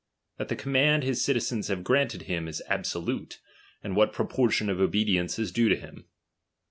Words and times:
That 0.37 0.47
the 0.47 0.55
command 0.55 1.03
his 1.03 1.23
citizens 1.23 1.67
have 1.67 1.83
granted 1.83 2.23
is 2.27 2.63
absolute, 2.67 3.37
and 3.83 3.95
what 3.95 4.13
proportion 4.13 4.67
of 4.67 4.79
obedience 4.79 5.37
is 5.37 5.51
due 5.51 5.69
to 5.69 5.75
him. 5.75 6.05